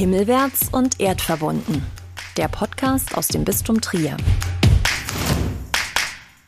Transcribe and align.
Himmelwärts 0.00 0.70
und 0.72 0.98
Erdverbunden. 0.98 1.84
Der 2.38 2.48
Podcast 2.48 3.18
aus 3.18 3.28
dem 3.28 3.44
Bistum 3.44 3.82
Trier. 3.82 4.16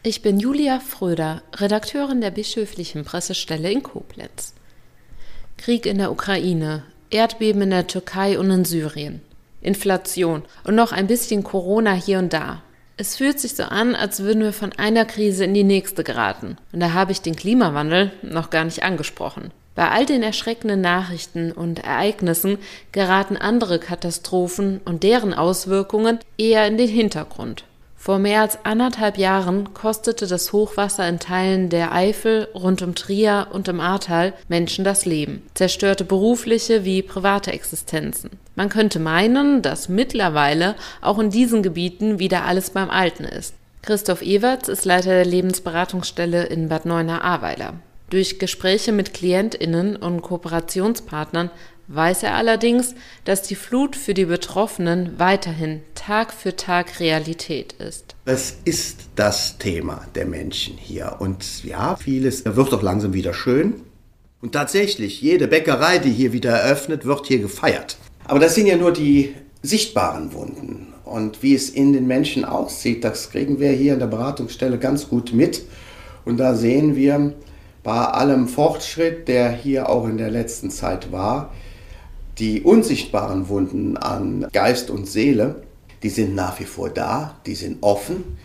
Ich 0.02 0.22
bin 0.22 0.40
Julia 0.40 0.80
Fröder, 0.80 1.42
Redakteurin 1.56 2.22
der 2.22 2.30
bischöflichen 2.30 3.04
Pressestelle 3.04 3.70
in 3.70 3.82
Koblenz. 3.82 4.54
Krieg 5.58 5.84
in 5.84 5.98
der 5.98 6.12
Ukraine, 6.12 6.84
Erdbeben 7.10 7.60
in 7.60 7.68
der 7.68 7.86
Türkei 7.86 8.38
und 8.38 8.50
in 8.50 8.64
Syrien, 8.64 9.20
Inflation 9.60 10.44
und 10.64 10.74
noch 10.74 10.92
ein 10.92 11.06
bisschen 11.06 11.44
Corona 11.44 11.92
hier 11.92 12.20
und 12.20 12.32
da. 12.32 12.62
Es 12.96 13.18
fühlt 13.18 13.38
sich 13.38 13.54
so 13.54 13.64
an, 13.64 13.94
als 13.94 14.20
würden 14.20 14.44
wir 14.44 14.54
von 14.54 14.72
einer 14.72 15.04
Krise 15.04 15.44
in 15.44 15.52
die 15.52 15.62
nächste 15.62 16.04
geraten. 16.04 16.56
Und 16.72 16.80
da 16.80 16.94
habe 16.94 17.12
ich 17.12 17.20
den 17.20 17.36
Klimawandel 17.36 18.12
noch 18.22 18.48
gar 18.48 18.64
nicht 18.64 18.82
angesprochen. 18.82 19.50
Bei 19.74 19.90
all 19.90 20.04
den 20.04 20.22
erschreckenden 20.22 20.80
Nachrichten 20.80 21.50
und 21.50 21.84
Ereignissen 21.84 22.58
geraten 22.92 23.36
andere 23.36 23.78
Katastrophen 23.78 24.80
und 24.84 25.02
deren 25.02 25.32
Auswirkungen 25.32 26.18
eher 26.36 26.66
in 26.66 26.76
den 26.76 26.88
Hintergrund. 26.88 27.64
Vor 27.96 28.18
mehr 28.18 28.40
als 28.40 28.64
anderthalb 28.64 29.16
Jahren 29.16 29.74
kostete 29.74 30.26
das 30.26 30.52
Hochwasser 30.52 31.08
in 31.08 31.20
Teilen 31.20 31.68
der 31.68 31.92
Eifel, 31.92 32.48
rund 32.52 32.82
um 32.82 32.96
Trier 32.96 33.46
und 33.52 33.68
im 33.68 33.78
Ahrtal 33.78 34.32
Menschen 34.48 34.84
das 34.84 35.06
Leben, 35.06 35.46
zerstörte 35.54 36.04
berufliche 36.04 36.84
wie 36.84 37.02
private 37.02 37.52
Existenzen. 37.52 38.30
Man 38.56 38.70
könnte 38.70 38.98
meinen, 38.98 39.62
dass 39.62 39.88
mittlerweile 39.88 40.74
auch 41.00 41.20
in 41.20 41.30
diesen 41.30 41.62
Gebieten 41.62 42.18
wieder 42.18 42.44
alles 42.44 42.70
beim 42.70 42.90
Alten 42.90 43.22
ist. 43.22 43.54
Christoph 43.82 44.22
Ewerts 44.22 44.68
ist 44.68 44.84
Leiter 44.84 45.10
der 45.10 45.24
Lebensberatungsstelle 45.24 46.42
in 46.46 46.68
Bad 46.68 46.86
Neuenahr-Ahrweiler. 46.86 47.74
Durch 48.12 48.38
Gespräche 48.38 48.92
mit 48.92 49.14
KlientInnen 49.14 49.96
und 49.96 50.20
Kooperationspartnern 50.20 51.48
weiß 51.88 52.24
er 52.24 52.34
allerdings, 52.34 52.94
dass 53.24 53.40
die 53.40 53.54
Flut 53.54 53.96
für 53.96 54.12
die 54.12 54.26
Betroffenen 54.26 55.18
weiterhin 55.18 55.80
Tag 55.94 56.34
für 56.34 56.54
Tag 56.54 57.00
Realität 57.00 57.72
ist. 57.72 58.14
Es 58.26 58.58
ist 58.66 59.08
das 59.16 59.56
Thema 59.56 60.06
der 60.14 60.26
Menschen 60.26 60.76
hier. 60.76 61.16
Und 61.20 61.64
ja, 61.64 61.96
vieles 61.96 62.44
wird 62.44 62.74
auch 62.74 62.82
langsam 62.82 63.14
wieder 63.14 63.32
schön. 63.32 63.76
Und 64.42 64.52
tatsächlich, 64.52 65.22
jede 65.22 65.48
Bäckerei, 65.48 65.96
die 65.96 66.10
hier 66.10 66.34
wieder 66.34 66.50
eröffnet, 66.50 67.06
wird 67.06 67.28
hier 67.28 67.38
gefeiert. 67.38 67.96
Aber 68.24 68.40
das 68.40 68.54
sind 68.54 68.66
ja 68.66 68.76
nur 68.76 68.92
die 68.92 69.34
sichtbaren 69.62 70.34
Wunden. 70.34 70.92
Und 71.06 71.42
wie 71.42 71.54
es 71.54 71.70
in 71.70 71.94
den 71.94 72.06
Menschen 72.06 72.44
aussieht, 72.44 73.04
das 73.04 73.30
kriegen 73.30 73.58
wir 73.58 73.70
hier 73.70 73.94
in 73.94 74.00
der 74.00 74.06
Beratungsstelle 74.06 74.76
ganz 74.78 75.08
gut 75.08 75.32
mit. 75.32 75.62
Und 76.26 76.36
da 76.36 76.54
sehen 76.54 76.94
wir 76.94 77.32
bei 77.82 78.04
allem 78.04 78.48
Fortschritt, 78.48 79.28
der 79.28 79.50
hier 79.50 79.88
auch 79.88 80.06
in 80.06 80.18
der 80.18 80.30
letzten 80.30 80.70
Zeit 80.70 81.12
war, 81.12 81.52
die 82.38 82.62
unsichtbaren 82.62 83.48
Wunden 83.48 83.96
an 83.96 84.46
Geist 84.52 84.90
und 84.90 85.08
Seele, 85.08 85.62
die 86.02 86.08
sind 86.08 86.34
nach 86.34 86.58
wie 86.60 86.64
vor 86.64 86.90
da, 86.90 87.38
die 87.46 87.54
sind 87.54 87.82
offen, 87.82 88.36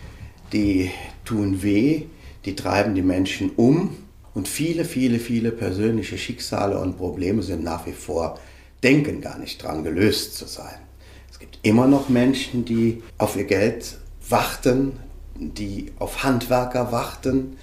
die 0.52 0.90
tun 1.24 1.62
weh, 1.62 2.04
die 2.44 2.54
treiben 2.54 2.94
die 2.94 3.02
Menschen 3.02 3.50
um 3.56 3.96
und 4.34 4.48
viele, 4.48 4.84
viele, 4.84 5.18
viele 5.18 5.50
persönliche 5.50 6.18
Schicksale 6.18 6.78
und 6.78 6.98
Probleme 6.98 7.42
sind 7.42 7.64
nach 7.64 7.86
wie 7.86 7.92
vor, 7.92 8.38
denken 8.82 9.20
gar 9.20 9.38
nicht 9.38 9.62
dran, 9.62 9.82
gelöst 9.82 10.36
zu 10.36 10.46
sein. 10.46 10.78
Es 11.30 11.38
gibt 11.38 11.58
immer 11.62 11.86
noch 11.86 12.08
Menschen, 12.08 12.64
die 12.64 13.02
auf 13.16 13.36
ihr 13.36 13.44
Geld 13.44 13.98
warten, 14.28 14.92
die 15.34 15.92
auf 15.98 16.22
Handwerker 16.24 16.92
warten, 16.92 17.56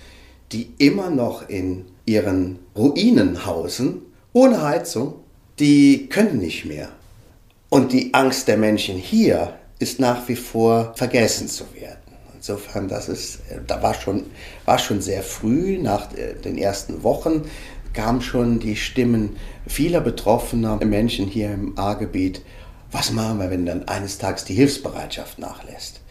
die 0.52 0.72
immer 0.78 1.10
noch 1.10 1.50
in 1.50 1.86
ihren 2.06 2.60
Ruinen 2.76 3.46
hausen, 3.46 4.02
ohne 4.34 4.62
Heizung, 4.62 5.16
die 5.60 6.08
können 6.08 6.40
nicht 6.40 6.66
mehr. 6.66 6.90
Und 7.70 7.94
die 7.94 8.14
Angst 8.14 8.48
der 8.48 8.58
Menschen 8.58 8.98
hier 8.98 9.54
ist 9.80 10.00
nach 10.00 10.28
wie 10.28 10.36
vor 10.36 10.94
vergessen 10.96 11.48
zu 11.48 11.64
werden. 11.74 11.98
Insofern, 12.36 12.88
das 12.88 13.10
ist, 13.10 13.40
da 13.66 13.82
war 13.82 13.96
schon, 13.96 14.26
war 14.66 14.78
schon 14.78 15.02
sehr 15.02 15.24
früh, 15.24 15.80
nach 15.80 16.10
den 16.44 16.58
ersten 16.58 17.02
Wochen, 17.04 17.44
kamen 17.94 18.22
schon 18.22 18.60
die 18.60 18.76
Stimmen 18.76 19.38
vieler 19.66 20.02
betroffener 20.02 20.78
Menschen 20.86 21.28
hier 21.28 21.52
im 21.52 21.78
A-Gebiet. 21.78 22.42
Was 22.92 23.12
machen 23.12 23.40
wir, 23.40 23.50
wenn 23.50 23.66
dann 23.66 23.88
eines 23.88 24.20
Tages 24.20 24.46
die 24.46 24.54
Hilfsbereitschaft 24.54 25.40
nachlässt? 25.40 26.02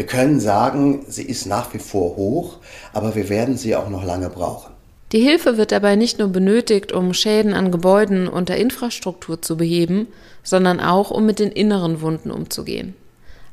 Wir 0.00 0.06
können 0.06 0.40
sagen, 0.40 1.04
sie 1.08 1.24
ist 1.24 1.44
nach 1.44 1.74
wie 1.74 1.78
vor 1.78 2.16
hoch, 2.16 2.56
aber 2.94 3.14
wir 3.16 3.28
werden 3.28 3.58
sie 3.58 3.76
auch 3.76 3.90
noch 3.90 4.02
lange 4.02 4.30
brauchen. 4.30 4.72
Die 5.12 5.20
Hilfe 5.20 5.58
wird 5.58 5.72
dabei 5.72 5.94
nicht 5.94 6.18
nur 6.18 6.28
benötigt, 6.28 6.90
um 6.90 7.12
Schäden 7.12 7.52
an 7.52 7.70
Gebäuden 7.70 8.26
und 8.26 8.48
der 8.48 8.56
Infrastruktur 8.56 9.42
zu 9.42 9.58
beheben, 9.58 10.06
sondern 10.42 10.80
auch, 10.80 11.10
um 11.10 11.26
mit 11.26 11.38
den 11.38 11.52
inneren 11.52 12.00
Wunden 12.00 12.30
umzugehen. 12.30 12.94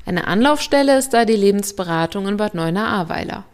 Eine 0.06 0.26
Anlaufstelle 0.26 0.96
ist 0.96 1.12
da 1.12 1.26
die 1.26 1.36
Lebensberatung 1.36 2.26
in 2.26 2.38
Bad 2.38 2.54
Neuenahr-Ahrweiler. 2.54 3.44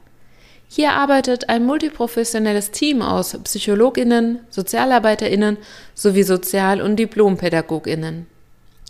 Hier 0.69 0.93
arbeitet 0.93 1.49
ein 1.49 1.66
multiprofessionelles 1.66 2.71
Team 2.71 3.03
aus 3.03 3.37
PsychologInnen, 3.43 4.38
SozialarbeiterInnen 4.50 5.56
sowie 5.94 6.22
Sozial- 6.22 6.81
und 6.81 6.94
DiplompädagogInnen. 6.94 8.28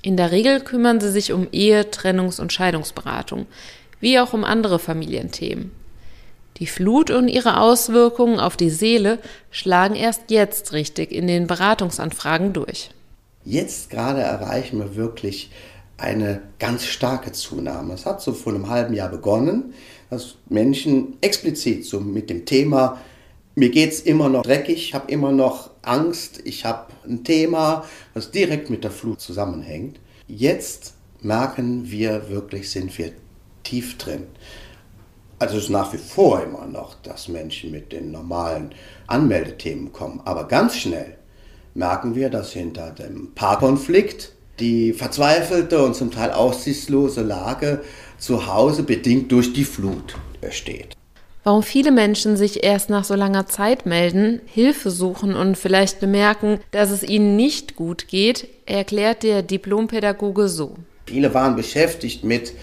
In 0.02 0.18
der 0.18 0.32
Regel 0.32 0.60
kümmern 0.60 1.00
sie 1.00 1.10
sich 1.10 1.32
um 1.32 1.48
Ehe-, 1.50 1.86
Trennungs- 1.90 2.38
und 2.38 2.52
Scheidungsberatung, 2.52 3.46
wie 4.04 4.20
auch 4.20 4.34
um 4.34 4.44
andere 4.44 4.78
Familienthemen. 4.78 5.72
Die 6.58 6.66
Flut 6.66 7.10
und 7.10 7.26
ihre 7.26 7.58
Auswirkungen 7.58 8.38
auf 8.38 8.54
die 8.54 8.68
Seele 8.68 9.18
schlagen 9.50 9.94
erst 9.94 10.30
jetzt 10.30 10.74
richtig 10.74 11.10
in 11.10 11.26
den 11.26 11.46
Beratungsanfragen 11.46 12.52
durch. 12.52 12.90
Jetzt 13.46 13.88
gerade 13.88 14.20
erreichen 14.20 14.78
wir 14.78 14.94
wirklich 14.94 15.50
eine 15.96 16.42
ganz 16.58 16.84
starke 16.84 17.32
Zunahme. 17.32 17.94
Es 17.94 18.04
hat 18.04 18.20
so 18.20 18.34
vor 18.34 18.54
einem 18.54 18.68
halben 18.68 18.92
Jahr 18.92 19.08
begonnen, 19.08 19.72
dass 20.10 20.34
Menschen 20.50 21.16
explizit 21.22 21.86
so 21.86 21.98
mit 21.98 22.28
dem 22.28 22.44
Thema, 22.44 23.00
mir 23.54 23.70
geht 23.70 23.92
es 23.92 24.00
immer 24.00 24.28
noch 24.28 24.42
dreckig, 24.42 24.76
ich 24.76 24.94
habe 24.94 25.10
immer 25.10 25.32
noch 25.32 25.70
Angst, 25.80 26.42
ich 26.44 26.66
habe 26.66 26.92
ein 27.08 27.24
Thema, 27.24 27.86
das 28.12 28.30
direkt 28.30 28.68
mit 28.68 28.84
der 28.84 28.90
Flut 28.90 29.22
zusammenhängt. 29.22 29.98
Jetzt 30.28 30.92
merken 31.22 31.90
wir 31.90 32.28
wirklich, 32.28 32.70
sind 32.70 32.96
wir 32.98 33.12
tief 33.64 33.98
drin. 33.98 34.26
Also 35.38 35.56
es 35.56 35.64
ist 35.64 35.70
nach 35.70 35.92
wie 35.92 35.98
vor 35.98 36.42
immer 36.42 36.66
noch, 36.66 36.94
dass 37.02 37.28
Menschen 37.28 37.70
mit 37.70 37.92
den 37.92 38.12
normalen 38.12 38.70
Anmeldethemen 39.08 39.92
kommen. 39.92 40.20
Aber 40.24 40.46
ganz 40.46 40.76
schnell 40.76 41.18
merken 41.74 42.14
wir, 42.14 42.30
dass 42.30 42.52
hinter 42.52 42.90
dem 42.90 43.32
Paarkonflikt 43.34 44.32
die 44.60 44.92
verzweifelte 44.92 45.82
und 45.82 45.96
zum 45.96 46.12
Teil 46.12 46.30
aussichtslose 46.30 47.22
Lage 47.22 47.82
zu 48.18 48.46
Hause 48.46 48.84
bedingt 48.84 49.32
durch 49.32 49.52
die 49.52 49.64
Flut 49.64 50.14
besteht. 50.40 50.96
Warum 51.42 51.62
viele 51.62 51.90
Menschen 51.90 52.38
sich 52.38 52.64
erst 52.64 52.88
nach 52.88 53.04
so 53.04 53.14
langer 53.14 53.46
Zeit 53.46 53.84
melden, 53.84 54.40
Hilfe 54.46 54.90
suchen 54.90 55.34
und 55.34 55.58
vielleicht 55.58 56.00
bemerken, 56.00 56.60
dass 56.70 56.90
es 56.90 57.02
ihnen 57.02 57.36
nicht 57.36 57.76
gut 57.76 58.08
geht, 58.08 58.48
erklärt 58.64 59.24
der 59.24 59.42
Diplompädagoge 59.42 60.48
so. 60.48 60.76
Viele 61.06 61.34
waren 61.34 61.54
beschäftigt 61.54 62.24
mit 62.24 62.54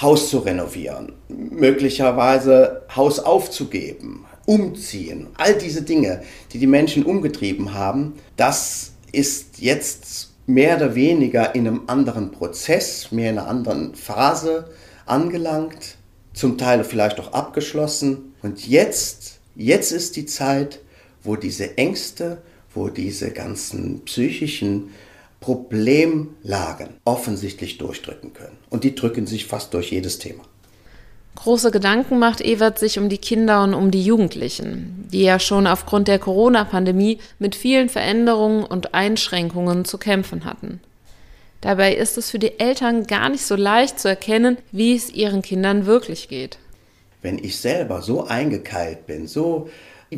Haus 0.00 0.30
zu 0.30 0.38
renovieren, 0.38 1.12
möglicherweise 1.28 2.82
Haus 2.94 3.18
aufzugeben, 3.18 4.24
umziehen, 4.46 5.28
all 5.36 5.54
diese 5.54 5.82
Dinge, 5.82 6.22
die 6.52 6.58
die 6.58 6.66
Menschen 6.66 7.04
umgetrieben 7.04 7.74
haben, 7.74 8.14
das 8.36 8.92
ist 9.12 9.58
jetzt 9.58 10.30
mehr 10.46 10.76
oder 10.76 10.94
weniger 10.94 11.54
in 11.54 11.66
einem 11.66 11.82
anderen 11.86 12.30
Prozess, 12.30 13.12
mehr 13.12 13.30
in 13.30 13.38
einer 13.38 13.48
anderen 13.48 13.94
Phase 13.94 14.70
angelangt, 15.06 15.96
zum 16.32 16.58
Teil 16.58 16.82
vielleicht 16.84 17.20
auch 17.20 17.32
abgeschlossen. 17.32 18.34
Und 18.42 18.66
jetzt, 18.66 19.38
jetzt 19.54 19.92
ist 19.92 20.16
die 20.16 20.26
Zeit, 20.26 20.80
wo 21.22 21.36
diese 21.36 21.76
Ängste, 21.76 22.38
wo 22.74 22.88
diese 22.88 23.30
ganzen 23.30 24.00
psychischen 24.04 24.90
Problemlagen 25.42 26.88
offensichtlich 27.04 27.76
durchdrücken 27.76 28.32
können. 28.32 28.56
Und 28.70 28.84
die 28.84 28.94
drücken 28.94 29.26
sich 29.26 29.44
fast 29.44 29.74
durch 29.74 29.90
jedes 29.90 30.18
Thema. 30.18 30.44
Große 31.34 31.70
Gedanken 31.70 32.18
macht 32.18 32.40
Ewert 32.40 32.78
sich 32.78 32.98
um 32.98 33.08
die 33.08 33.18
Kinder 33.18 33.64
und 33.64 33.74
um 33.74 33.90
die 33.90 34.04
Jugendlichen, 34.04 35.08
die 35.12 35.22
ja 35.22 35.38
schon 35.38 35.66
aufgrund 35.66 36.08
der 36.08 36.18
Corona-Pandemie 36.18 37.18
mit 37.38 37.54
vielen 37.54 37.88
Veränderungen 37.88 38.64
und 38.64 38.94
Einschränkungen 38.94 39.84
zu 39.84 39.98
kämpfen 39.98 40.44
hatten. 40.44 40.80
Dabei 41.60 41.94
ist 41.94 42.18
es 42.18 42.30
für 42.30 42.38
die 42.38 42.58
Eltern 42.58 43.06
gar 43.06 43.28
nicht 43.28 43.44
so 43.44 43.56
leicht 43.56 43.98
zu 43.98 44.08
erkennen, 44.08 44.58
wie 44.72 44.94
es 44.94 45.10
ihren 45.10 45.42
Kindern 45.42 45.86
wirklich 45.86 46.28
geht. 46.28 46.58
Wenn 47.22 47.38
ich 47.38 47.56
selber 47.56 48.02
so 48.02 48.24
eingekeilt 48.24 49.06
bin, 49.06 49.26
so 49.28 49.70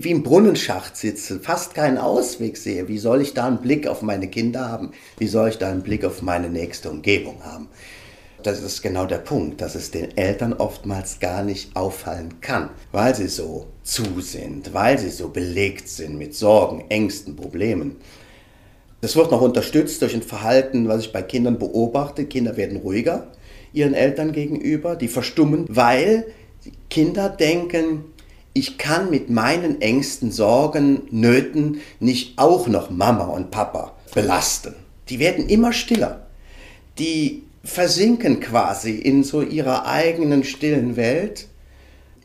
wie 0.03 0.11
im 0.11 0.23
Brunnenschacht 0.23 0.97
sitze, 0.97 1.39
fast 1.39 1.75
keinen 1.75 1.99
Ausweg 1.99 2.57
sehe, 2.57 2.89
wie 2.89 2.99
soll 2.99 3.21
ich 3.21 3.35
da 3.35 3.47
einen 3.47 3.61
Blick 3.61 3.87
auf 3.87 4.03
meine 4.03 4.29
Kinder 4.29 4.69
haben? 4.69 4.91
Wie 5.19 5.29
soll 5.29 5.51
ich 5.51 5.59
da 5.59 5.71
einen 5.71 5.83
Blick 5.83 6.05
auf 6.05 6.21
meine 6.21 6.51
nächste 6.51 6.91
Umgebung 6.91 7.45
haben? 7.45 7.69
Das 8.43 8.61
ist 8.61 8.83
genau 8.83 9.07
der 9.07 9.19
Punkt, 9.19 9.61
dass 9.61 9.75
es 9.75 9.91
den 9.91 10.17
Eltern 10.17 10.53
oftmals 10.53 11.21
gar 11.21 11.43
nicht 11.43 11.75
auffallen 11.77 12.41
kann, 12.41 12.71
weil 12.93 13.15
sie 13.15 13.29
so 13.29 13.69
zu 13.83 14.21
sind, 14.21 14.75
weil 14.75 14.99
sie 14.99 15.11
so 15.11 15.29
belegt 15.29 15.89
sind 15.89 16.19
mit 16.19 16.35
Sorgen, 16.35 16.85
Ängsten, 16.91 17.37
Problemen. 17.37 17.97
Das 19.01 19.17
wird 19.17 19.31
noch 19.31 19.41
unterstützt 19.41 20.03
durch 20.03 20.15
ein 20.15 20.23
Verhalten, 20.23 20.89
was 20.89 21.03
ich 21.03 21.13
bei 21.13 21.23
Kindern 21.23 21.59
beobachte. 21.59 22.27
Kinder 22.27 22.57
werden 22.57 22.79
ruhiger 22.79 23.29
ihren 23.73 23.95
Eltern 23.95 24.33
gegenüber, 24.33 24.97
die 24.97 25.09
verstummen, 25.09 25.67
weil 25.69 26.27
Kinder 26.91 27.29
denken, 27.29 28.05
ich 28.55 28.79
kann 28.79 29.11
mit 29.11 29.29
meinen 29.29 29.81
Ängsten, 29.81 30.31
Sorgen, 30.31 31.03
Nöten 31.11 31.81
nicht 31.99 32.39
auch 32.39 32.69
noch 32.69 32.89
Mama 32.89 33.25
und 33.25 33.51
Papa 33.51 33.93
belasten. 34.15 34.75
Die 35.09 35.19
werden 35.19 35.49
immer 35.49 35.73
stiller. 35.73 36.27
Die 36.99 37.43
versinken 37.65 38.39
quasi 38.39 38.93
in 38.93 39.25
so 39.25 39.43
ihrer 39.43 39.87
eigenen 39.87 40.45
stillen 40.45 40.97
Welt. 40.97 41.49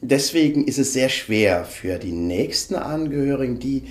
Deswegen 0.02 0.66
ist 0.66 0.78
es 0.78 0.94
sehr 0.94 1.10
schwer 1.10 1.66
für 1.66 1.98
die 1.98 2.12
nächsten 2.12 2.76
Angehörigen, 2.76 3.60
die 3.60 3.86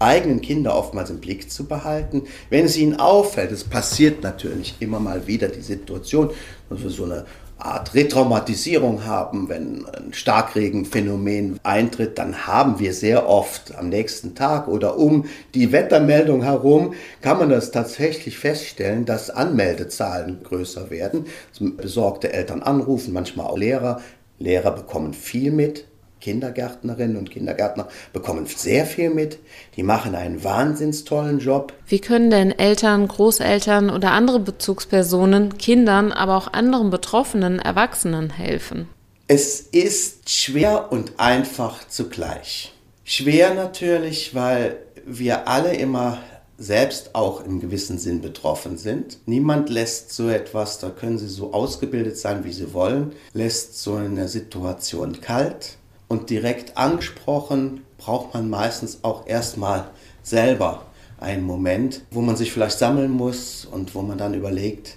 eigenen 0.00 0.40
Kinder 0.40 0.74
oftmals 0.76 1.10
im 1.10 1.20
Blick 1.20 1.50
zu 1.50 1.66
behalten. 1.66 2.22
Wenn 2.48 2.64
es 2.64 2.76
ihnen 2.76 2.98
auffällt, 2.98 3.52
es 3.52 3.64
passiert 3.64 4.22
natürlich 4.22 4.74
immer 4.80 4.98
mal 4.98 5.26
wieder 5.26 5.48
die 5.48 5.60
Situation, 5.60 6.30
dass 6.68 6.82
wir 6.82 6.90
so 6.90 7.04
eine 7.04 7.26
Art 7.60 7.94
Retraumatisierung 7.94 9.04
haben, 9.04 9.48
wenn 9.48 9.86
ein 9.86 10.12
Starkregenphänomen 10.12 11.60
eintritt, 11.62 12.18
dann 12.18 12.46
haben 12.46 12.78
wir 12.78 12.94
sehr 12.94 13.28
oft 13.28 13.76
am 13.76 13.88
nächsten 13.88 14.34
Tag 14.34 14.68
oder 14.68 14.98
um 14.98 15.26
die 15.54 15.72
Wettermeldung 15.72 16.42
herum, 16.42 16.94
kann 17.20 17.38
man 17.38 17.50
das 17.50 17.70
tatsächlich 17.70 18.38
feststellen, 18.38 19.04
dass 19.04 19.30
Anmeldezahlen 19.30 20.42
größer 20.42 20.90
werden. 20.90 21.26
Besorgte 21.58 22.32
Eltern 22.32 22.62
anrufen, 22.62 23.12
manchmal 23.12 23.46
auch 23.46 23.58
Lehrer. 23.58 24.00
Lehrer 24.38 24.70
bekommen 24.70 25.12
viel 25.12 25.52
mit, 25.52 25.86
Kindergärtnerinnen 26.20 27.16
und 27.16 27.30
Kindergärtner 27.30 27.88
bekommen 28.12 28.46
sehr 28.46 28.86
viel 28.86 29.10
mit. 29.10 29.38
Die 29.76 29.82
machen 29.82 30.14
einen 30.14 30.44
wahnsinns 30.44 31.04
tollen 31.04 31.38
Job. 31.38 31.72
Wie 31.86 32.00
können 32.00 32.30
denn 32.30 32.56
Eltern, 32.56 33.08
Großeltern 33.08 33.90
oder 33.90 34.12
andere 34.12 34.40
Bezugspersonen 34.40 35.58
Kindern, 35.58 36.12
aber 36.12 36.36
auch 36.36 36.52
anderen 36.52 36.90
betroffenen 36.90 37.58
Erwachsenen 37.58 38.30
helfen? 38.30 38.88
Es 39.26 39.60
ist 39.60 40.28
schwer 40.28 40.92
und 40.92 41.12
einfach 41.18 41.86
zugleich. 41.88 42.72
Schwer 43.04 43.54
natürlich, 43.54 44.34
weil 44.34 44.76
wir 45.06 45.48
alle 45.48 45.74
immer 45.74 46.18
selbst 46.58 47.14
auch 47.14 47.44
im 47.44 47.58
gewissen 47.58 47.98
Sinn 47.98 48.20
betroffen 48.20 48.76
sind. 48.76 49.18
Niemand 49.24 49.70
lässt 49.70 50.12
so 50.12 50.28
etwas, 50.28 50.78
da 50.78 50.90
können 50.90 51.16
sie 51.16 51.26
so 51.26 51.54
ausgebildet 51.54 52.18
sein, 52.18 52.44
wie 52.44 52.52
sie 52.52 52.74
wollen, 52.74 53.12
lässt 53.32 53.82
so 53.82 53.94
eine 53.94 54.28
Situation 54.28 55.20
kalt 55.22 55.78
und 56.10 56.28
direkt 56.28 56.76
angesprochen 56.76 57.84
braucht 57.96 58.34
man 58.34 58.50
meistens 58.50 58.98
auch 59.02 59.28
erstmal 59.28 59.90
selber 60.24 60.82
einen 61.20 61.44
Moment, 61.44 62.02
wo 62.10 62.20
man 62.20 62.34
sich 62.34 62.50
vielleicht 62.52 62.78
sammeln 62.78 63.12
muss 63.12 63.64
und 63.64 63.94
wo 63.94 64.02
man 64.02 64.18
dann 64.18 64.34
überlegt, 64.34 64.96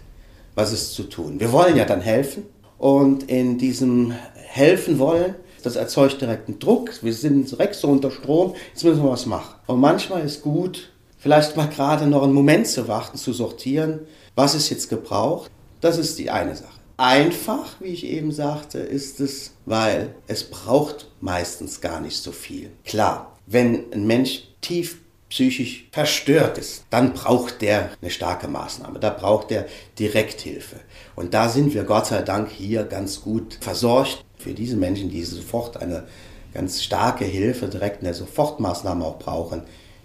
was 0.55 0.73
ist 0.73 0.93
zu 0.93 1.03
tun. 1.03 1.39
Wir 1.39 1.51
wollen 1.51 1.75
ja 1.75 1.85
dann 1.85 2.01
helfen 2.01 2.43
und 2.79 3.29
in 3.29 3.59
diesem 3.59 4.11
helfen 4.33 4.97
wollen, 4.97 5.35
das 5.61 5.75
erzeugt 5.75 6.19
direkt 6.19 6.47
einen 6.47 6.57
Druck. 6.57 7.03
Wir 7.03 7.13
sind 7.13 7.51
direkt 7.51 7.75
so 7.75 7.89
unter 7.89 8.09
Strom, 8.09 8.55
jetzt 8.73 8.83
müssen 8.83 9.03
wir 9.03 9.11
was 9.11 9.27
machen. 9.27 9.53
Und 9.67 9.79
manchmal 9.79 10.25
ist 10.25 10.41
gut, 10.41 10.91
vielleicht 11.19 11.55
mal 11.55 11.69
gerade 11.69 12.07
noch 12.07 12.23
einen 12.23 12.33
Moment 12.33 12.65
zu 12.65 12.87
warten, 12.87 13.19
zu 13.19 13.33
sortieren, 13.33 13.99
was 14.33 14.55
ist 14.55 14.71
jetzt 14.71 14.89
gebraucht. 14.89 15.51
Das 15.79 15.99
ist 15.99 16.17
die 16.17 16.31
eine 16.31 16.55
Sache. 16.55 16.72
Einfach, 16.97 17.79
wie 17.79 17.87
ich 17.87 18.05
eben 18.05 18.31
sagte, 18.31 18.77
ist 18.77 19.19
es, 19.19 19.53
weil 19.65 20.13
es 20.27 20.43
braucht 20.43 21.09
meistens 21.21 21.81
gar 21.81 21.99
nicht 21.99 22.17
so 22.17 22.31
viel. 22.31 22.71
Klar, 22.85 23.37
wenn 23.47 23.91
ein 23.91 24.05
Mensch 24.05 24.43
tief 24.61 24.99
psychisch 25.29 25.87
verstört 25.91 26.59
ist, 26.59 26.85
dann 26.91 27.13
braucht 27.13 27.63
der 27.63 27.89
eine 27.99 28.11
starke 28.11 28.47
Maßnahme, 28.47 28.99
da 28.99 29.09
braucht 29.09 29.51
er 29.51 29.65
Direkthilfe. 29.97 30.75
Und 31.15 31.33
da 31.33 31.49
sind 31.49 31.73
wir 31.73 31.85
Gott 31.85 32.05
sei 32.05 32.21
Dank 32.21 32.51
hier 32.51 32.83
ganz 32.83 33.21
gut 33.21 33.57
versorgt 33.59 34.23
für 34.37 34.53
diese 34.53 34.75
Menschen, 34.75 35.09
die 35.09 35.23
sofort 35.23 35.77
eine 35.77 36.07
ganz 36.53 36.83
starke 36.83 37.25
Hilfe, 37.25 37.67
direkt 37.67 38.03
eine 38.03 38.13
Sofortmaßnahme 38.13 39.03
auch 39.03 39.17
brauchen, 39.17 39.63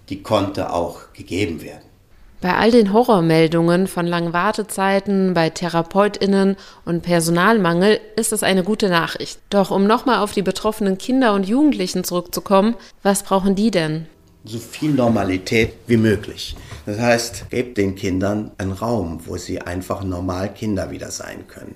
die 0.09 0.23
konnte 0.23 0.73
auch 0.73 1.13
gegeben 1.13 1.61
werden. 1.61 1.88
Bei 2.41 2.55
all 2.55 2.71
den 2.71 2.93
Horrormeldungen 2.93 3.89
von 3.89 4.07
langen 4.07 4.33
Wartezeiten 4.33 5.35
bei 5.35 5.51
Therapeutinnen 5.51 6.57
und 6.85 7.03
Personalmangel 7.03 7.99
ist 8.15 8.33
es 8.33 8.45
eine 8.45 8.63
gute 8.63 8.89
Nachricht. 8.89 9.41
Doch 9.51 9.73
um 9.73 9.89
nochmal 9.89 10.19
auf 10.19 10.33
die 10.33 10.43
betroffenen 10.43 10.99
Kinder 10.99 11.35
und 11.35 11.49
Jugendlichen 11.49 12.05
zurückzukommen, 12.05 12.77
was 13.03 13.25
brauchen 13.25 13.57
die 13.57 13.73
denn? 13.73 14.07
So 14.45 14.59
viel 14.59 14.93
Normalität 14.93 15.73
wie 15.89 15.97
möglich. 15.97 16.55
Das 16.87 17.01
heißt, 17.01 17.51
gebt 17.51 17.77
den 17.77 17.97
Kindern 17.97 18.53
einen 18.57 18.71
Raum, 18.73 19.21
wo 19.27 19.37
sie 19.37 19.61
einfach 19.61 20.05
normal 20.05 20.55
Kinder 20.55 20.93
wieder 20.93 21.11
sein 21.11 21.49
können 21.49 21.75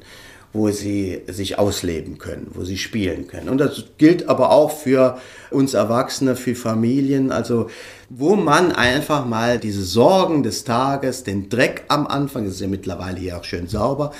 wo 0.52 0.70
sie 0.70 1.22
sich 1.28 1.58
ausleben 1.58 2.18
können, 2.18 2.50
wo 2.52 2.64
sie 2.64 2.76
spielen 2.76 3.26
können. 3.26 3.48
Und 3.48 3.58
das 3.58 3.84
gilt 3.96 4.28
aber 4.28 4.50
auch 4.50 4.70
für 4.70 5.18
uns 5.50 5.74
Erwachsene, 5.74 6.36
für 6.36 6.54
Familien, 6.54 7.32
also 7.32 7.70
wo 8.10 8.36
man 8.36 8.72
einfach 8.72 9.24
mal 9.24 9.58
diese 9.58 9.82
Sorgen 9.82 10.42
des 10.42 10.64
Tages, 10.64 11.24
den 11.24 11.48
Dreck 11.48 11.84
am 11.88 12.06
Anfang, 12.06 12.44
das 12.44 12.54
ist 12.54 12.60
ja 12.60 12.68
mittlerweile 12.68 13.18
hier 13.18 13.38
auch 13.38 13.44
schön 13.44 13.66
sauber, 13.66 14.12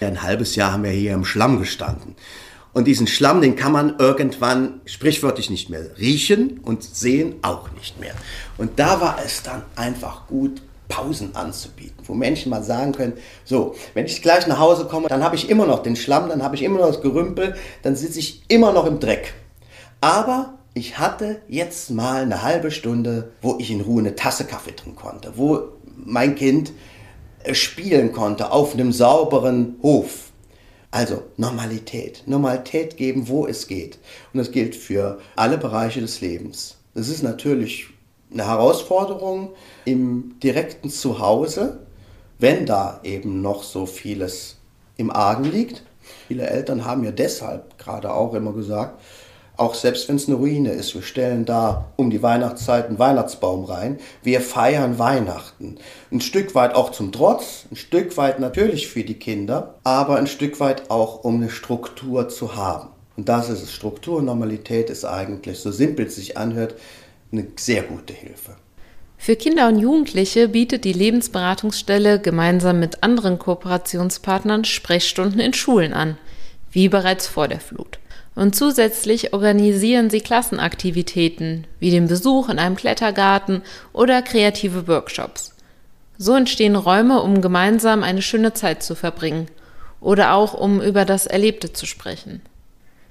ein 0.00 0.22
halbes 0.22 0.56
Jahr 0.56 0.72
haben 0.72 0.84
wir 0.84 0.90
hier 0.90 1.14
im 1.14 1.24
Schlamm 1.24 1.58
gestanden. 1.58 2.14
Und 2.72 2.86
diesen 2.86 3.06
Schlamm, 3.06 3.40
den 3.40 3.56
kann 3.56 3.72
man 3.72 3.98
irgendwann 3.98 4.80
sprichwörtlich 4.84 5.50
nicht 5.50 5.70
mehr 5.70 5.98
riechen 5.98 6.60
und 6.62 6.84
sehen 6.84 7.34
auch 7.42 7.70
nicht 7.72 7.98
mehr. 7.98 8.14
Und 8.58 8.78
da 8.78 9.00
war 9.00 9.18
es 9.24 9.42
dann 9.42 9.62
einfach 9.74 10.28
gut, 10.28 10.62
Pausen 10.90 11.34
anzubieten, 11.34 11.96
wo 12.04 12.12
Menschen 12.12 12.50
mal 12.50 12.62
sagen 12.62 12.92
können, 12.92 13.14
so, 13.46 13.74
wenn 13.94 14.04
ich 14.04 14.20
gleich 14.20 14.46
nach 14.46 14.58
Hause 14.58 14.84
komme, 14.84 15.08
dann 15.08 15.24
habe 15.24 15.36
ich 15.36 15.48
immer 15.48 15.64
noch 15.64 15.82
den 15.82 15.96
Schlamm, 15.96 16.28
dann 16.28 16.42
habe 16.42 16.56
ich 16.56 16.62
immer 16.62 16.80
noch 16.80 16.88
das 16.88 17.00
Gerümpel, 17.00 17.54
dann 17.82 17.96
sitze 17.96 18.18
ich 18.18 18.42
immer 18.48 18.72
noch 18.74 18.84
im 18.84 19.00
Dreck. 19.00 19.32
Aber 20.02 20.58
ich 20.74 20.98
hatte 20.98 21.40
jetzt 21.48 21.90
mal 21.90 22.22
eine 22.22 22.42
halbe 22.42 22.70
Stunde, 22.70 23.32
wo 23.40 23.56
ich 23.58 23.70
in 23.70 23.80
Ruhe 23.80 24.00
eine 24.00 24.14
Tasse 24.14 24.44
Kaffee 24.44 24.76
trinken 24.76 24.96
konnte, 24.96 25.32
wo 25.36 25.62
mein 25.96 26.34
Kind 26.34 26.72
äh, 27.42 27.54
spielen 27.54 28.12
konnte 28.12 28.52
auf 28.52 28.74
einem 28.74 28.92
sauberen 28.92 29.76
Hof. 29.82 30.30
Also 30.90 31.22
Normalität. 31.36 32.24
Normalität 32.26 32.96
geben, 32.96 33.28
wo 33.28 33.46
es 33.46 33.68
geht. 33.68 33.98
Und 34.32 34.38
das 34.38 34.50
gilt 34.50 34.74
für 34.74 35.20
alle 35.36 35.56
Bereiche 35.56 36.00
des 36.00 36.20
Lebens. 36.20 36.78
Das 36.94 37.08
ist 37.08 37.22
natürlich 37.22 37.88
eine 38.32 38.46
Herausforderung 38.46 39.50
im 39.84 40.38
direkten 40.42 40.90
Zuhause, 40.90 41.80
wenn 42.38 42.66
da 42.66 43.00
eben 43.02 43.42
noch 43.42 43.62
so 43.62 43.86
vieles 43.86 44.56
im 44.96 45.10
Argen 45.10 45.44
liegt. 45.44 45.82
Viele 46.28 46.46
Eltern 46.46 46.84
haben 46.84 47.04
ja 47.04 47.10
deshalb 47.10 47.78
gerade 47.78 48.12
auch 48.12 48.34
immer 48.34 48.52
gesagt, 48.52 49.00
auch 49.56 49.74
selbst 49.74 50.08
wenn 50.08 50.16
es 50.16 50.26
eine 50.26 50.38
Ruine 50.38 50.72
ist, 50.72 50.94
wir 50.94 51.02
stellen 51.02 51.44
da 51.44 51.92
um 51.96 52.08
die 52.08 52.22
Weihnachtszeit 52.22 52.86
einen 52.86 52.98
Weihnachtsbaum 52.98 53.64
rein, 53.64 53.98
wir 54.22 54.40
feiern 54.40 54.98
Weihnachten. 54.98 55.76
Ein 56.10 56.22
Stück 56.22 56.54
weit 56.54 56.74
auch 56.74 56.92
zum 56.92 57.12
Trotz, 57.12 57.66
ein 57.70 57.76
Stück 57.76 58.16
weit 58.16 58.40
natürlich 58.40 58.88
für 58.88 59.04
die 59.04 59.18
Kinder, 59.18 59.74
aber 59.84 60.16
ein 60.16 60.26
Stück 60.26 60.60
weit 60.60 60.90
auch 60.90 61.24
um 61.24 61.36
eine 61.36 61.50
Struktur 61.50 62.30
zu 62.30 62.56
haben. 62.56 62.88
Und 63.18 63.28
das 63.28 63.50
ist 63.50 63.62
es. 63.62 63.72
Struktur 63.72 64.16
und 64.16 64.24
Normalität 64.24 64.88
ist 64.88 65.04
eigentlich, 65.04 65.58
so 65.58 65.70
simpel 65.70 66.06
es 66.06 66.16
sich 66.16 66.38
anhört, 66.38 66.74
eine 67.32 67.46
sehr 67.56 67.82
gute 67.82 68.12
Hilfe. 68.12 68.56
Für 69.18 69.36
Kinder 69.36 69.68
und 69.68 69.78
Jugendliche 69.78 70.48
bietet 70.48 70.84
die 70.84 70.94
Lebensberatungsstelle 70.94 72.20
gemeinsam 72.20 72.80
mit 72.80 73.02
anderen 73.02 73.38
Kooperationspartnern 73.38 74.64
Sprechstunden 74.64 75.40
in 75.40 75.52
Schulen 75.52 75.92
an, 75.92 76.16
wie 76.72 76.88
bereits 76.88 77.26
vor 77.26 77.46
der 77.46 77.60
Flut. 77.60 77.98
Und 78.34 78.56
zusätzlich 78.56 79.34
organisieren 79.34 80.08
sie 80.08 80.22
Klassenaktivitäten, 80.22 81.66
wie 81.80 81.90
den 81.90 82.08
Besuch 82.08 82.48
in 82.48 82.58
einem 82.58 82.76
Klettergarten 82.76 83.62
oder 83.92 84.22
kreative 84.22 84.88
Workshops. 84.88 85.54
So 86.16 86.34
entstehen 86.34 86.76
Räume, 86.76 87.20
um 87.20 87.42
gemeinsam 87.42 88.02
eine 88.02 88.22
schöne 88.22 88.54
Zeit 88.54 88.82
zu 88.82 88.94
verbringen 88.94 89.48
oder 90.00 90.34
auch 90.34 90.54
um 90.54 90.80
über 90.80 91.04
das 91.04 91.26
Erlebte 91.26 91.72
zu 91.72 91.86
sprechen. 91.86 92.40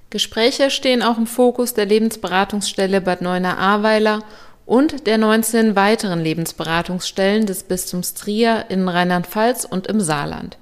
Gespräche 0.10 0.72
stehen 0.72 1.04
auch 1.04 1.20
im 1.20 1.28
Fokus 1.28 1.76
der 1.76 1.86
Lebensberatungsstelle 1.86 3.00
Bad 3.00 3.22
Neuenahr-Ahrweiler 3.22 4.24
und 4.66 5.06
der 5.06 5.20
19 5.20 5.76
weiteren 5.76 6.24
Lebensberatungsstellen 6.24 7.46
des 7.46 7.64
Bistums 7.64 8.16
Trier 8.16 8.66
in 8.70 8.88
Rheinland-Pfalz 8.88 9.66
und 9.66 9.86
im 9.86 10.02
Saarland. 10.02 10.58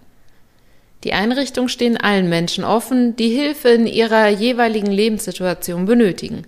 Die 1.05 1.13
Einrichtungen 1.13 1.69
stehen 1.69 1.95
allen 1.95 2.27
Menschen 2.27 2.65
offen, 2.65 3.15
die 3.15 3.29
Hilfe 3.29 3.69
in 3.69 3.87
ihrer 3.87 4.27
jeweiligen 4.27 4.91
Lebenssituation 4.91 5.85
benötigen, 5.85 6.45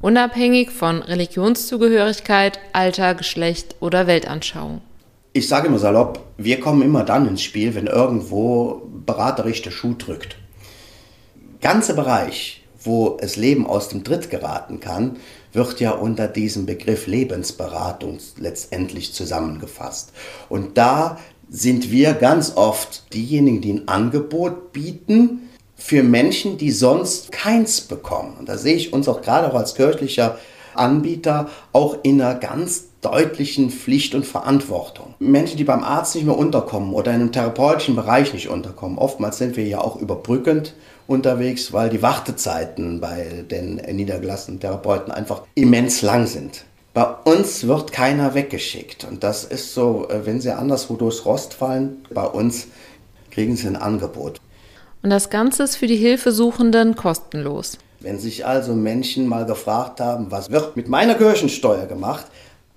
unabhängig 0.00 0.70
von 0.70 1.02
Religionszugehörigkeit, 1.02 2.60
Alter, 2.72 3.16
Geschlecht 3.16 3.74
oder 3.80 4.06
Weltanschauung. 4.06 4.80
Ich 5.32 5.48
sage 5.48 5.66
immer 5.66 5.80
salopp, 5.80 6.20
wir 6.36 6.60
kommen 6.60 6.82
immer 6.82 7.02
dann 7.02 7.26
ins 7.26 7.42
Spiel, 7.42 7.74
wenn 7.74 7.88
irgendwo 7.88 8.82
beraterisch 9.04 9.62
der 9.62 9.72
Schuh 9.72 9.94
drückt 9.98 10.36
ganze 11.60 11.94
Bereich, 11.94 12.64
wo 12.82 13.18
es 13.20 13.36
Leben 13.36 13.66
aus 13.66 13.88
dem 13.88 14.04
Tritt 14.04 14.30
geraten 14.30 14.80
kann, 14.80 15.16
wird 15.52 15.80
ja 15.80 15.92
unter 15.92 16.28
diesem 16.28 16.66
Begriff 16.66 17.06
Lebensberatung 17.06 18.18
letztendlich 18.36 19.12
zusammengefasst. 19.12 20.12
Und 20.48 20.78
da 20.78 21.18
sind 21.48 21.90
wir 21.90 22.12
ganz 22.12 22.56
oft 22.56 23.12
diejenigen, 23.14 23.60
die 23.60 23.72
ein 23.72 23.88
Angebot 23.88 24.72
bieten 24.72 25.48
für 25.76 26.02
Menschen, 26.02 26.58
die 26.58 26.70
sonst 26.70 27.32
keins 27.32 27.80
bekommen. 27.80 28.36
Und 28.38 28.48
da 28.48 28.58
sehe 28.58 28.76
ich 28.76 28.92
uns 28.92 29.08
auch 29.08 29.22
gerade 29.22 29.50
auch 29.50 29.54
als 29.54 29.74
kirchlicher 29.74 30.38
Anbieter 30.74 31.48
auch 31.72 31.98
in 32.02 32.20
einer 32.20 32.34
ganz 32.34 32.87
deutlichen 33.00 33.70
Pflicht 33.70 34.14
und 34.14 34.26
Verantwortung. 34.26 35.14
Menschen, 35.18 35.56
die 35.56 35.64
beim 35.64 35.84
Arzt 35.84 36.14
nicht 36.14 36.24
mehr 36.24 36.36
unterkommen 36.36 36.92
oder 36.92 37.12
in 37.12 37.20
einem 37.20 37.32
therapeutischen 37.32 37.94
Bereich 37.94 38.32
nicht 38.32 38.48
unterkommen, 38.48 38.98
oftmals 38.98 39.38
sind 39.38 39.56
wir 39.56 39.66
ja 39.66 39.80
auch 39.80 39.96
überbrückend 39.96 40.74
unterwegs, 41.06 41.72
weil 41.72 41.90
die 41.90 42.02
Wartezeiten 42.02 43.00
bei 43.00 43.44
den 43.50 43.76
niedergelassenen 43.76 44.60
Therapeuten 44.60 45.12
einfach 45.12 45.42
immens 45.54 46.02
lang 46.02 46.26
sind. 46.26 46.64
Bei 46.92 47.04
uns 47.24 47.66
wird 47.66 47.92
keiner 47.92 48.34
weggeschickt 48.34 49.06
und 49.08 49.22
das 49.22 49.44
ist 49.44 49.74
so, 49.74 50.08
äh, 50.08 50.26
wenn 50.26 50.40
sie 50.40 50.50
anderswo 50.50 50.96
durchs 50.96 51.24
Rost 51.24 51.54
fallen, 51.54 51.98
bei 52.12 52.24
uns 52.24 52.66
kriegen 53.30 53.56
sie 53.56 53.68
ein 53.68 53.76
Angebot. 53.76 54.40
Und 55.02 55.10
das 55.10 55.30
Ganze 55.30 55.62
ist 55.62 55.76
für 55.76 55.86
die 55.86 55.96
Hilfesuchenden 55.96 56.96
kostenlos. 56.96 57.78
Wenn 58.00 58.18
sich 58.18 58.46
also 58.46 58.74
Menschen 58.74 59.26
mal 59.26 59.46
gefragt 59.46 60.00
haben, 60.00 60.30
was 60.30 60.50
wird 60.50 60.76
mit 60.76 60.88
meiner 60.88 61.14
Kirchensteuer 61.14 61.86
gemacht, 61.86 62.26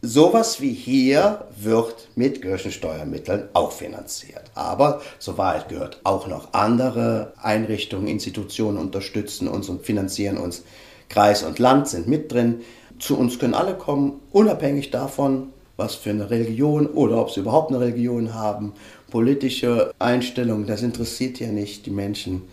sowas 0.01 0.62
wie 0.62 0.74
hier 0.74 1.46
wird 1.58 2.10
mit 2.15 2.41
Kirchensteuermitteln 2.41 3.50
auch 3.53 3.72
finanziert. 3.72 4.43
Aber 4.55 5.01
zur 5.20 5.38
Wahrheit 5.38 5.70
gehört 5.70 6.00
auch 6.03 6.27
noch 6.27 6.53
andere 6.53 7.34
Einrichtungen, 7.41 8.08
Institutionen 8.08 8.77
unterstützen 8.77 9.48
uns 9.48 9.70
und 9.70 9.86
finanzieren 9.86 10.38
uns. 10.38 10.63
Kreis 11.10 11.43
und 11.43 11.60
Land 11.60 11.88
sind 11.88 12.08
mit 12.08 12.31
drin. 12.31 12.62
Zu 13.00 13.17
uns 13.17 13.38
können 13.38 13.53
alle 13.53 13.75
kommen, 13.75 14.20
unabhängig 14.31 14.91
davon, 14.91 15.50
was 15.77 15.96
für 15.96 16.12
eine 16.12 16.29
Religion 16.29 16.88
oder 16.88 17.20
ob 17.20 17.31
sie 17.31 17.41
überhaupt 17.41 17.72
eine 17.72 17.79
Religion 17.79 18.34
haben. 18.34 18.74
Politische 19.10 19.93
Einstellungen, 20.00 20.67
das 20.67 20.84
interessiert 20.84 21.39
ja 21.39 21.48
nicht 21.48 21.86
die 21.86 21.91
Menschen 21.91 22.43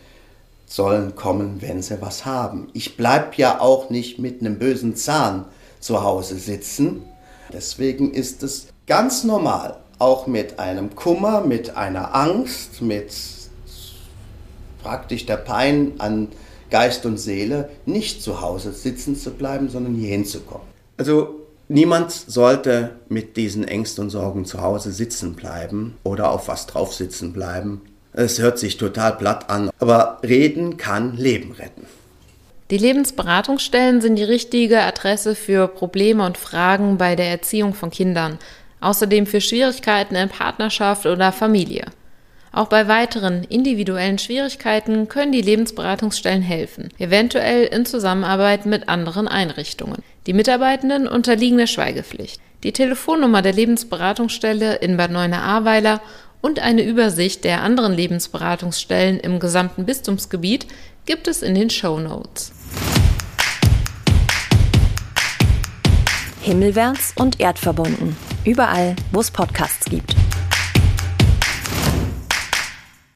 sollen 0.66 1.14
kommen, 1.14 1.60
wenn 1.60 1.82
sie 1.82 2.00
was 2.00 2.26
haben. 2.26 2.68
Ich 2.74 2.96
bleibe 2.96 3.36
ja 3.36 3.60
auch 3.60 3.90
nicht 3.90 4.18
mit 4.18 4.40
einem 4.40 4.58
bösen 4.58 4.96
Zahn 4.96 5.46
zu 5.80 6.02
Hause 6.02 6.36
sitzen. 6.36 7.04
Deswegen 7.52 8.12
ist 8.12 8.42
es 8.42 8.68
ganz 8.86 9.24
normal, 9.24 9.78
auch 9.98 10.26
mit 10.26 10.58
einem 10.58 10.94
Kummer, 10.94 11.40
mit 11.40 11.76
einer 11.76 12.14
Angst, 12.14 12.82
mit 12.82 13.12
praktisch 14.82 15.26
der 15.26 15.36
Pein 15.36 15.92
an 15.98 16.28
Geist 16.70 17.06
und 17.06 17.18
Seele, 17.18 17.70
nicht 17.86 18.22
zu 18.22 18.40
Hause 18.40 18.72
sitzen 18.72 19.16
zu 19.16 19.30
bleiben, 19.30 19.68
sondern 19.68 19.94
hier 19.94 20.10
hinzukommen. 20.10 20.66
Also 20.96 21.46
niemand 21.68 22.12
sollte 22.12 22.96
mit 23.08 23.36
diesen 23.36 23.66
Ängsten 23.66 24.04
und 24.04 24.10
Sorgen 24.10 24.44
zu 24.44 24.60
Hause 24.62 24.92
sitzen 24.92 25.34
bleiben 25.34 25.96
oder 26.04 26.30
auf 26.30 26.48
was 26.48 26.66
drauf 26.66 26.94
sitzen 26.94 27.32
bleiben. 27.32 27.82
Es 28.12 28.38
hört 28.38 28.58
sich 28.58 28.76
total 28.76 29.16
platt 29.16 29.48
an, 29.48 29.70
aber 29.78 30.18
reden 30.22 30.76
kann 30.76 31.16
Leben 31.16 31.52
retten. 31.52 31.86
Die 32.70 32.76
Lebensberatungsstellen 32.76 34.02
sind 34.02 34.16
die 34.16 34.24
richtige 34.24 34.82
Adresse 34.82 35.34
für 35.34 35.68
Probleme 35.68 36.26
und 36.26 36.36
Fragen 36.36 36.98
bei 36.98 37.16
der 37.16 37.30
Erziehung 37.30 37.72
von 37.72 37.90
Kindern, 37.90 38.38
außerdem 38.80 39.26
für 39.26 39.40
Schwierigkeiten 39.40 40.14
in 40.14 40.28
Partnerschaft 40.28 41.06
oder 41.06 41.32
Familie. 41.32 41.86
Auch 42.52 42.66
bei 42.68 42.86
weiteren 42.86 43.44
individuellen 43.44 44.18
Schwierigkeiten 44.18 45.08
können 45.08 45.32
die 45.32 45.40
Lebensberatungsstellen 45.40 46.42
helfen, 46.42 46.90
eventuell 46.98 47.64
in 47.64 47.86
Zusammenarbeit 47.86 48.66
mit 48.66 48.90
anderen 48.90 49.28
Einrichtungen. 49.28 50.02
Die 50.26 50.34
Mitarbeitenden 50.34 51.08
unterliegen 51.08 51.56
der 51.56 51.66
Schweigepflicht. 51.66 52.38
Die 52.64 52.72
Telefonnummer 52.72 53.40
der 53.40 53.54
Lebensberatungsstelle 53.54 54.76
in 54.76 54.98
Bad 54.98 55.10
Neuenahr-Ahrweiler 55.10 56.02
und 56.42 56.58
eine 56.58 56.82
Übersicht 56.82 57.44
der 57.44 57.62
anderen 57.62 57.94
Lebensberatungsstellen 57.94 59.20
im 59.20 59.38
gesamten 59.38 59.86
Bistumsgebiet 59.86 60.66
gibt 61.06 61.28
es 61.28 61.42
in 61.42 61.54
den 61.54 61.70
Show 61.70 61.98
Notes. 61.98 62.52
Himmelwärts 66.48 67.12
und 67.14 67.40
erdverbunden. 67.40 68.16
Überall, 68.46 68.96
wo 69.12 69.20
es 69.20 69.30
Podcasts 69.30 69.84
gibt. 69.84 70.16